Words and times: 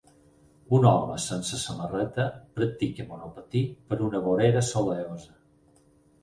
Un 0.77 0.85
home 0.91 1.17
sense 1.25 1.59
samarreta 1.63 2.25
practica 2.55 3.05
monopatí 3.11 3.63
per 3.93 4.01
una 4.07 4.23
vorera 4.31 4.65
solellosa 4.73 5.37